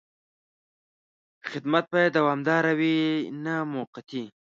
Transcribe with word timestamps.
خدمت 1.49 1.85
باید 1.93 2.11
دوامداره 2.17 2.71
وي، 2.79 2.95
نه 3.43 3.55
موقتي. 3.73 4.23